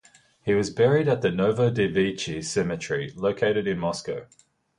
[0.43, 4.25] He was buried at the Novodevichy Cemetery located in Moscow.